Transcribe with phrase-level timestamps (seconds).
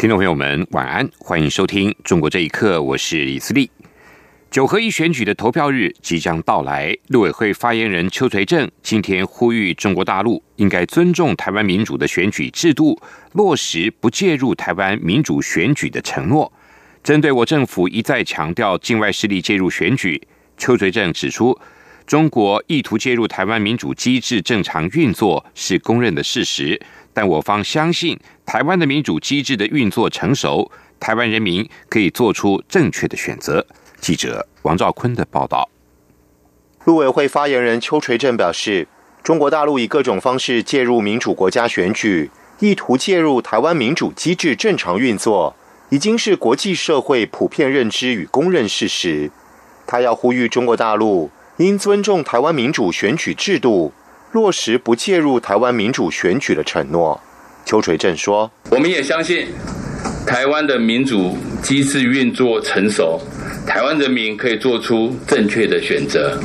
[0.00, 3.70] 听众朋友们，晚安，欢迎收听《中国这一刻》，我是李思利。
[4.50, 12.98] 九合一选举的投票日即将到来，陆委会发言人邱垂正今天呼吁中国大陆应该尊重台湾民主的选举制度，
[13.32, 16.50] 落实不介入台湾民主选举的承诺。
[17.04, 21.54] 针对我政府一再强调境外势力介入选举，邱垂正指出，
[22.06, 26.80] 中国意图介入台湾民主机制正常运作是公认的事实。
[27.12, 33.66] 但我方相信，台湾的民主机制的运作成熟，台湾人民可以做出正确的选择。
[34.00, 35.68] 记者王兆坤的报道。
[36.84, 38.88] 陆委会发言人邱垂正表示，
[39.22, 42.30] 中国大陆以各种方式介入民主国家选举，
[42.60, 45.54] 意图介入台湾民主机制正常运作，
[45.90, 49.30] 已经是国际社会普遍认知与公认事实。
[49.86, 53.92] 他要呼吁中国大陆应尊重台湾民主选举制度。
[54.32, 57.20] 落实不介入台湾民主选举的承诺，
[57.64, 59.48] 邱垂正说：“我们也相信
[60.24, 63.20] 台湾的民主机制运作成熟，
[63.66, 66.38] 台湾人民可以做出正确的选择。”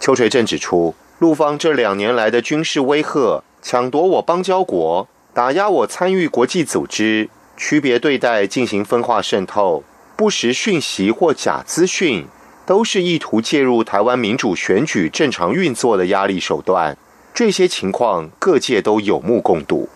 [0.00, 9.84] 邱垂正指出，陆方这两年来的军事威吓、抢夺我邦交国、打压我参与国际组织、区别对待进行分化渗透、
[10.16, 12.26] 不实讯息或假资讯，
[12.66, 16.98] 都是意图介入台湾民主选举正常运作的压力手段。
[17.34, 19.88] 这些情况各界都有目共睹。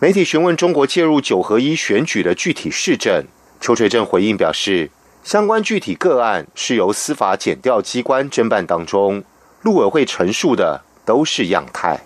[0.00, 3.24] 媒体询问中国介入九合一选举的具体事证，
[3.60, 4.90] 邱垂正回应表示，
[5.22, 9.22] 相关具体个案是由司法检调机关侦办当中，
[9.62, 12.00] 陆委会陈述的都是样态。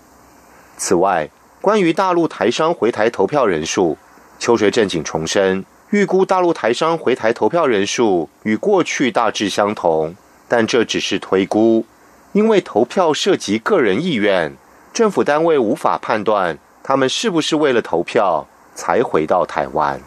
[0.77, 3.97] 此外，关于大陆台商回台投票人数，
[4.39, 10.15] 邱垂正仅重申，预估大陆台商回台投票人数与过去大致相同，
[10.49, 11.87] 但这只是推估。
[12.35, 14.53] 因为投票涉及个人意愿，
[14.93, 20.01] 政府单位无法判断他们是不是为了投票才回到台湾。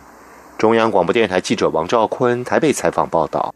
[0.58, 3.56] 中央广播电台记者王兆坤台北采访报道。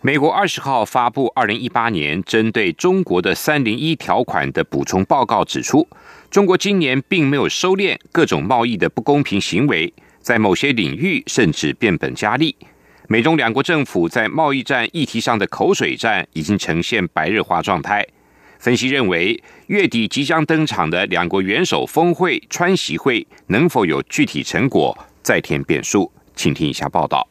[0.00, 5.88] 美国二十号发布二零一八年针对中国的三零一条款的补充报告，指出
[6.30, 12.54] 中国今年并没有收敛各种贸易的不公平行为，在某些领域甚至变本加厉。
[13.06, 18.06] 美中两国政府在贸易战议题上的口水战已经呈现白热化状态。
[18.58, 26.10] 分析认为，月底即将登场的两国元首峰会川习会能否有具体成果，再添变数。
[26.34, 27.28] 请听以下报道。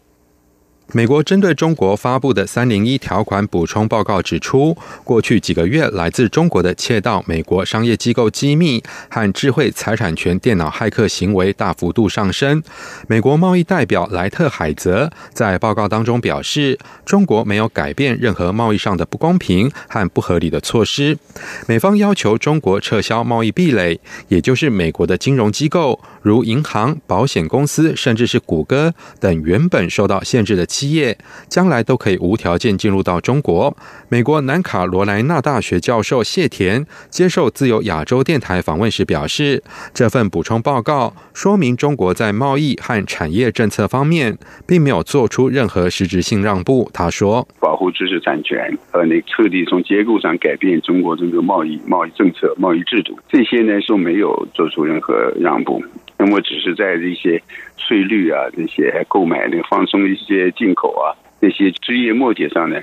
[0.92, 12.62] 美国针对中国发布的“三零一条款”补充报告指出，过去几个月来自中国的窃盗美国商业机构机密和智慧财产权电脑骇客行为大幅度上升。
[13.08, 21.18] 美国贸易代表莱特海泽在报告当中表示，中国没有改变任何贸易上的不公平和不合理的措施。
[21.66, 30.68] 美方要求中国撤销贸易壁垒，也就是美国的金融机构，如银行、保险公司，甚至是谷歌等原本受到限制的。
[30.74, 31.16] 企业
[31.48, 33.78] 将来都可以无条件进入到中国。
[34.10, 39.62] 美国南卡罗来纳大学教授谢田接受自由亚洲电台访问时表示，
[39.94, 44.36] 这份补充报告说明中国在贸易和产业政策方面
[44.66, 46.90] 并没有做出任何实质性让步。
[46.92, 55.84] 他说：“保护知识产权和那彻底从结构上改变中国这个贸易贸易政策、贸易制度，这些呢是没有做出任何让步。
[56.24, 57.42] 那么只是在一些。”
[57.76, 61.12] 税率啊，这些购买那个放松一些进口啊，
[61.42, 62.80] 那些枝叶末节上呢，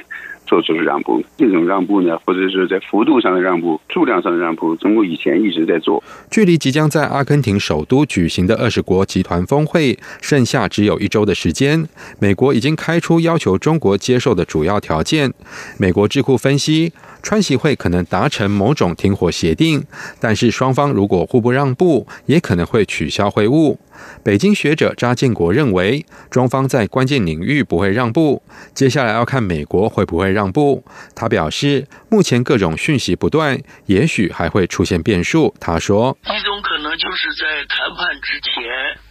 [0.50, 1.22] 做出了让步。
[1.38, 6.02] 这种让步呢，或者是在幅度上的让步、数量上的让步，中国以前一直在做。
[6.28, 11.88] 距离即将在阿根廷首都举行的二十国集团峰会剩下只有一周的时间，
[12.18, 15.32] 美国已经开出要求中国接受的主要条件。
[15.78, 16.92] 美国智库分析。
[17.22, 19.84] 川习会可能达成某种停火协定，
[20.18, 23.76] 但是双方如果互不让步，也可能会取消会晤。
[24.24, 28.42] 北京学者查建国认为，中方在关键领域不会让步，
[28.74, 30.84] 接下来要看美国会不会让步。
[31.14, 35.54] 他表示，目前各种讯息不断，也许还会出现变数。
[35.60, 38.52] 他说：“一种可能就是在谈判之前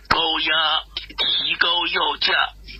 [0.07, 0.79] 高压、
[1.17, 2.33] 提高要价，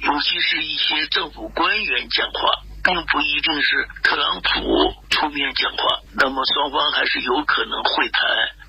[0.05, 8.23] 尤其是一些政府官员讲话。”并不一定是特朗普出面讲话，那么双方还是有可能会谈，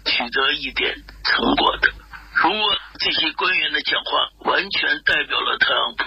[0.05, 0.93] 取得一点
[1.25, 1.89] 成果的。
[2.43, 6.05] 如果这些官员的讲话完全代表了特朗普，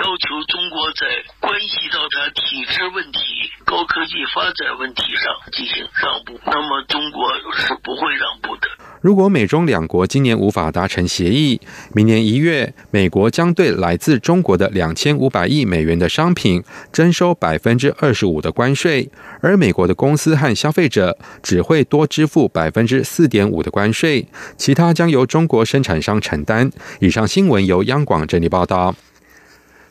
[0.00, 8.68] 要求中国在关系到他体制问题、高科技发展问题上进行让步，那么中国是不会让步的。
[9.04, 11.60] 如果美中两国今年无法达成协议，
[11.92, 19.10] 明年一月，美国将对来自中国的两千五百亿美元的商品征收百分之二十五的关税，
[19.42, 26.70] 而美国的公司和消费者只会多支付百分之四点五的关税，其他将由中国生产商承担。
[27.00, 28.94] 以上新闻由央广整理报道。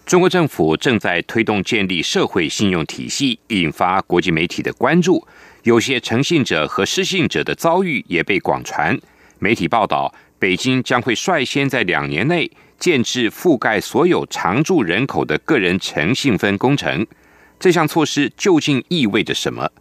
[0.06, 5.26] 中国政府正在推动建立社会信用体系，引发国际媒体的关注。
[5.64, 9.00] 有些诚信者和失信者的遭遇也被广传。
[9.40, 17.08] 媒体报道，北京将会率先在两年内建制覆盖所有常住人口的个人诚信分工程。
[17.58, 19.72] 这项措施究竟意味着什么？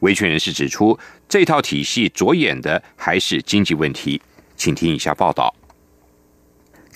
[0.00, 0.98] 维权人士指出，
[1.28, 4.20] 这套体系着眼的还是经济问题。
[4.56, 5.54] 请听以下报道。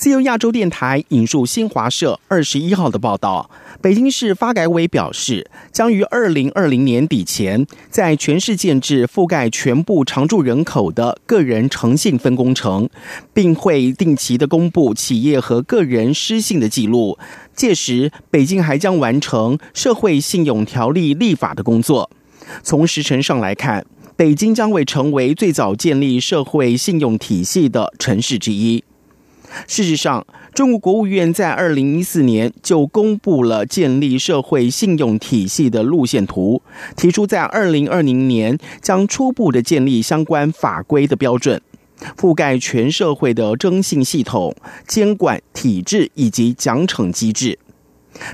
[0.02, 3.49] 自由亚洲电台引述新华社二十一号的报道，
[3.81, 12.90] 北京市发改委表示，将于二零二零年底前，在全市建制覆盖全部常住人口的个人诚信分工程，
[13.32, 17.16] 并会定期的公布企业和个人失信的记录。
[17.55, 22.10] 届时，北京还将完成社会信用条例立法的工作。
[22.64, 28.82] 从时程上来看，北京将会成为最早建立社会信用体系的城市之一。
[29.66, 36.62] 事实上，中国国务院在二零一四年就公布了建立社会信用体系的路线图，
[36.96, 41.60] 提出在二零二零年将初步的建立相关法规的标准，
[42.16, 44.54] 覆盖全社会的征信系统、
[44.87, 47.58] 监管体制以及奖惩机制。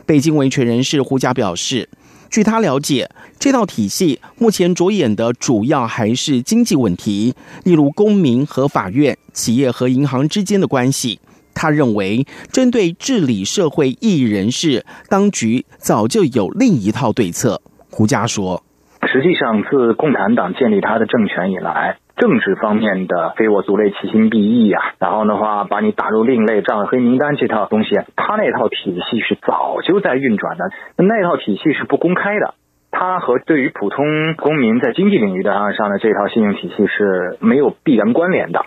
[0.04, 1.88] 北京维权人士胡佳表示，
[2.30, 3.08] 据他了解，
[3.38, 7.34] 这套体系目前着眼的主要还是经济问题，
[7.64, 11.20] 例如公民和法院、企业和银行之间的关系。
[11.54, 17.60] 他认为，针对治理社会异议人士，当局早就有另一套对策。
[17.90, 18.62] 胡佳说
[19.10, 24.78] ：“实际上，自共产党建立他的政权以来，政治方面的非我族类，其心必异呀。
[24.98, 30.70] 然后的话，把你打入另类账黑名单这套东西，他那套体系是早就在运转的。
[30.96, 32.54] 那套体系是不公开的。”
[32.90, 38.64] 它和对于普通公民在经济领域的上的这套信用体系是没有必然关联的。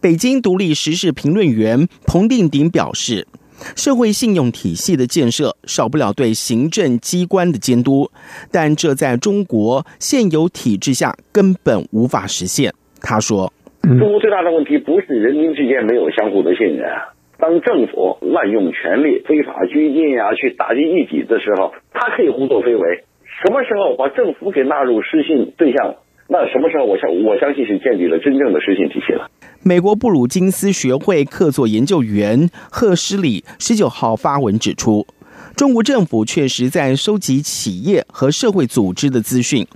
[0.00, 3.26] 北京独立时事评论员彭定鼎表示，
[3.76, 8.10] 社会信用体系的建设少不了对行政机关的监督，
[8.52, 12.72] 但这在中国现有体制下根本无法实现。
[13.00, 16.86] 他说：“中国最大的问题不是人民之间没有相互的信任。”
[17.38, 23.04] 当政府滥用权力、非法拘禁呀，去打击异己的时候，他可以胡作非为。
[23.44, 25.96] 什么时候把政府给纳入失信对象？
[26.28, 29.30] 那什么时候我相我相信是建立了真正的失信体系了。
[29.66, 35.04] 美国布鲁金斯学会客座研究员赫施里十九号发文指出，
[35.56, 39.66] 中国政府确实在收集企业和社会组织的资讯。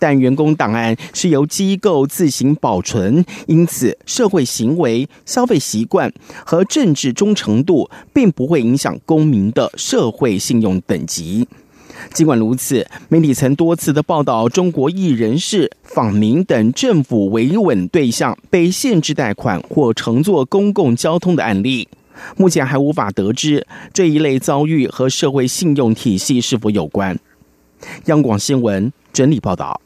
[0.00, 6.12] 但员工档案是由机构自行保存，因此社会行为、消费习惯
[6.44, 11.46] 和政治忠诚度并不会影响公民的社会信用等级。
[12.12, 21.88] 尽管如此，媒体曾多次的报道中国艺人士、访民等政府维稳对象被限制贷款或乘坐公共交通的案例。
[22.36, 27.18] 目前还无法得知这一类遭遇和社会信用体系是否有关。
[28.06, 29.80] 央广新闻整理报道。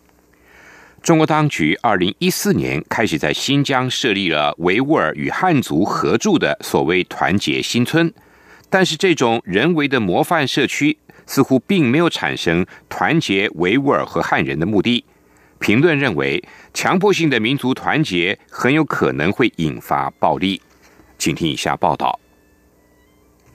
[1.02, 8.12] 中国当局二零一四年开始在新疆设立了维吾尔与汉族合住的所谓“团结新村”，
[8.68, 10.98] 但是这种人为的模范社区
[11.30, 15.04] 似乎并没有产生团结维吾尔和汉人的目的。
[15.60, 16.42] 评论认为，
[16.74, 20.60] 强迫性的民族团结很有可能会引发暴力。
[21.18, 22.18] 请听以下报道。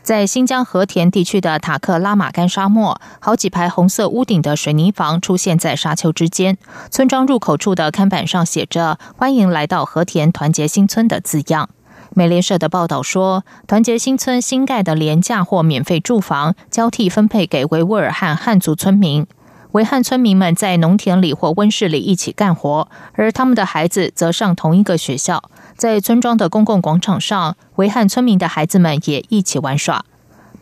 [0.01, 6.58] 在新疆和田地区的塔克拉玛干沙漠，好几排红色屋顶的水泥房出现在沙丘之间。
[6.89, 11.72] 村庄入口处的看板上写着“欢迎来到和田团结新村”的字样。
[12.17, 19.27] 美联社的报道说，团结新村新盖的廉价或免费住房交替分配给维吾尔汉汉族村民。
[19.74, 25.43] 维汉村民们在农田里或温室里一起干活，而他们的孩子则上同一个学校。
[25.75, 30.05] 在村庄的公共广场上，维汉村民的孩子们也一起玩耍。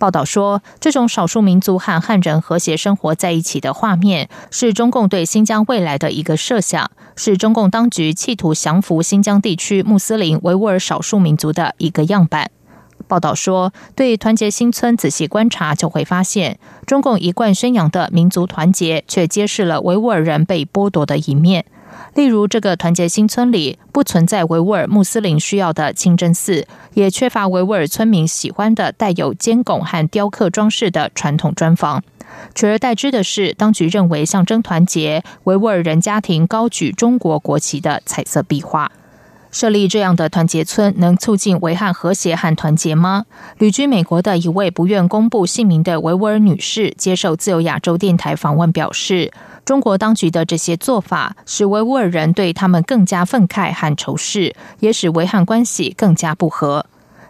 [0.04, 12.52] 报道说，这种少数民族和汉人和谐生活在一起的画面，是中共对新疆未来的一个设想，是中共当局企图降服新疆地区穆斯林维吾尔少数民族的一个样板。
[13.08, 21.64] 报道说，对团结新村仔细观察，就会发现，中共一贯宣扬的民族团结，却揭示了维吾尔人被剥夺的一面。
[22.16, 32.04] 例如，这个团结新村里不存在维吾尔穆斯林需要的清真寺，也缺乏维吾尔村民喜欢的带有尖拱和雕刻装饰的传统砖房。
[32.56, 38.92] 取而代之的是，当局认为象征团结维吾尔人家庭高举中国国旗的彩色壁画。
[39.52, 43.26] 设立这样的团结村，能促进维汉和谐和团结吗？
[43.60, 49.32] 旅居美国的一位不愿公布姓名的维吾尔女士接受自由亚洲电台访问表示
[49.66, 56.86] ：“中国当局的这些做法，使维吾尔人对他们更加愤慨和仇视，也使维汉关系更加不和。”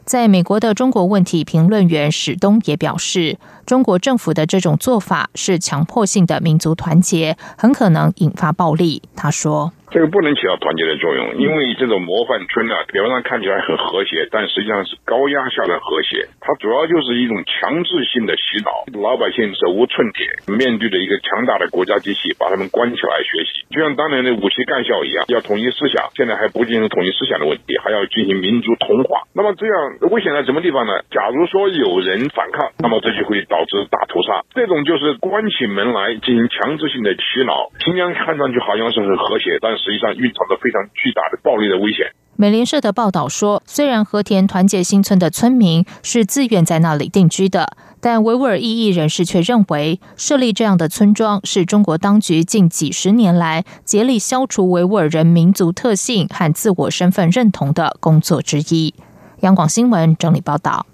[0.05, 9.01] 在美国的中国问题评论员史东也表示，中国政府的这种做法是强迫性的民族团结，很可能引发暴力。
[9.15, 9.71] 他说。
[9.93, 16.25] 这个不能起到团结的作用，因为这种模范村呢，表面上看起来很和谐，但实际上是高压下的和谐。
[16.41, 26.09] 它主要就是一种强制性的洗脑，老百姓手无寸铁，面对着一个强大的国家机器，把他们关起来学习，就像当年的五七干校一样，要统一思想。
[26.17, 29.29] 现在还不仅是统一思想的问题，还要进行民族同化。
[29.38, 31.05] 那么这样危险在什么地方呢？
[31.13, 34.41] 假如说有人反抗，那么这就会导致大屠杀。
[34.57, 37.69] 这种就是关起门来进行强制性的洗脑。
[37.85, 39.82] 新疆看上去好像是很和谐，但是。
[39.83, 42.07] 实际上蕴藏着非常巨大的暴力的危险。
[42.35, 58.95] 美联社的报道说，虽然和田团结新村的村民是自愿在那里定居的，但维吾尔异议人士却认为，设立这样的村庄是中国当局近几十年来竭力消除维吾尔人民族特性和自我身份认同的工作之一。
[59.41, 60.87] 央广新闻整理报道。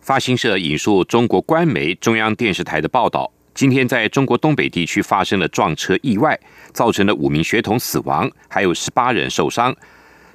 [0.00, 3.30] 发行社引述中国官媒中央电视台的报道。
[3.58, 6.38] 今天在中国东北地区发生了撞车意外，
[6.72, 9.74] 造成了五名学童死亡，还有十八人受伤。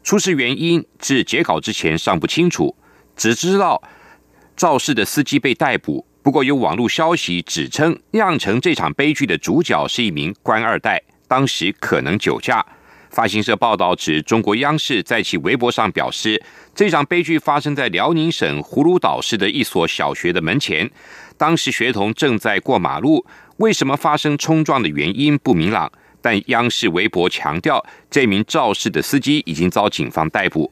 [0.03, 2.75] 出事原因至截稿之前尚不清楚，
[3.15, 3.81] 只知道
[4.57, 6.05] 肇事的司机被逮捕。
[6.21, 12.65] 不过有网络消息指称，酿成这场悲剧的主角是一名官二代，当时可能酒驾。
[13.09, 16.43] 发行社报道指，中国央视在其微博上表示，
[16.75, 20.89] 这场悲剧发生在辽宁省葫芦岛市的一所小学的门前。
[21.37, 23.25] 当时学童正在过马路，
[23.57, 25.91] 为什么发生冲撞的原因不明朗。
[26.21, 30.71] 但央视微博强调，这名肇事的司机已经遭警方逮捕。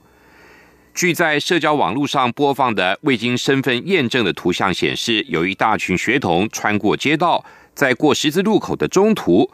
[0.93, 9.49] 据在社交网络上播放的未经身份验证的图像显示，有一大群学童穿过街道，在过十字路口的中途，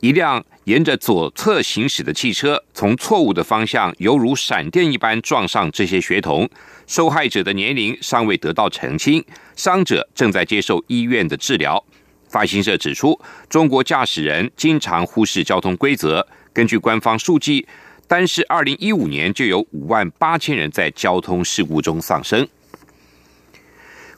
[0.00, 6.48] 一辆沿着左侧行驶的汽车从错误的方向，犹如闪电一般撞上这些学童。
[6.88, 11.82] 受害者的年龄尚未得到澄清，伤者正在接受医院的治疗。
[12.28, 13.16] 发行社指出，
[13.48, 16.26] 中国驾驶人经常忽视交通规则。
[16.52, 17.64] 根据官方数据，
[18.08, 22.44] 单是二零一五年就有五万八千人在交通事故中丧生。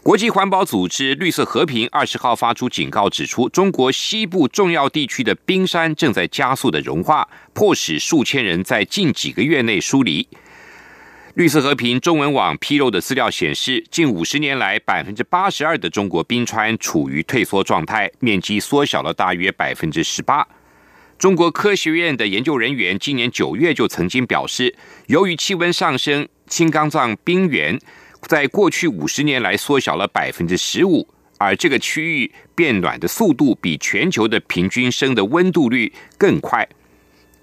[0.09, 10.27] 国际环保组织绿色和平二十号发出警告，指出中国西部重要地区的冰山正在加速的融化，迫使数千人在近几个月内疏离。
[11.35, 20.49] 绿色和平中文网披露的资料显示，近五十年来，百分之八十二的中国冰川处于退缩状态，面积缩小了大约百分之十八。
[21.19, 24.75] 中国科学院的研究人员今年九月就曾经表示，
[25.09, 27.79] 由于气温上升，青冈藏冰原
[28.22, 31.06] 在过去五十年来缩小了百分之十五，
[31.38, 36.68] 而这个区域变暖的速度比全球的平均升的温度率更快。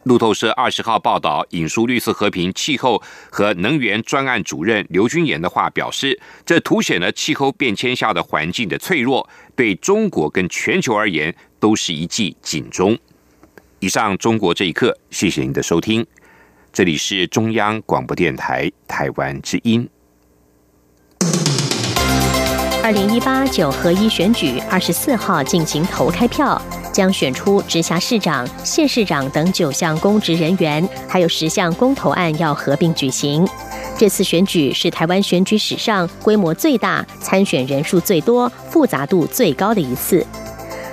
[0.04, 3.02] 路透社二十号报道，引述绿色和平气候
[3.32, 12.96] 和能源专案主任刘军言的话表示，这凸显了气候变迁下的环境的脆弱，对中国跟全球而言都是一记警钟。
[13.80, 16.06] 以上，中国这一刻，谢谢您的收听，
[16.72, 19.90] 这里是中央广播电台台湾之音。
[22.86, 26.62] 二零一八九合一选举二十四号进行投开票。
[26.94, 33.44] 将选出直辖市长、县市长等九项公职人员，还有十项公投案要合并举行。
[33.98, 40.24] 这次选举是台湾选举史上规模最大、参选人数最多、复杂度最高的一次。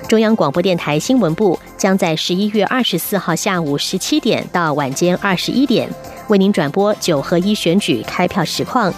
[0.07, 5.87] 中央广播电台新闻部将在十一月二十四号下午十七点到晚间二十一点，
[6.27, 8.91] 为您转播九合一选举开票实况。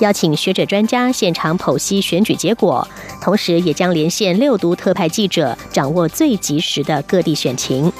[0.00, 2.86] 邀请学者专家现场剖析选举结果，
[3.20, 7.92] 同时也将连线六都特派记者，掌握最及时的各地选情。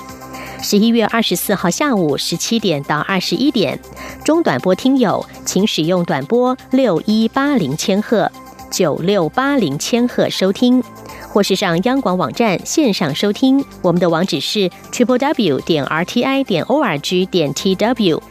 [0.63, 3.79] 十一月二十四号下午十七点到二十一点，
[4.25, 8.31] 中短波听友请使用短波六一八零千赫、
[8.71, 10.83] 九六八零千赫收听，
[11.29, 13.65] 或是上央广网站线上收听。
[13.83, 18.23] 我们的网址是 triple w 点 r t i 点 o r g 点 t w。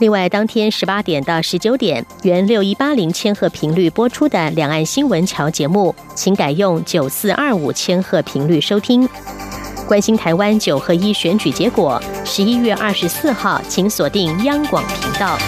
[0.00, 9.08] 另外，当天十八点到十九点，原六一八零千赫频率播出的两岸新闻桥节目，请改用九四二五千赫频率收听。
[9.86, 15.38] 关心台湾九合一选举结果，十一月二十四号，请锁定央广频道。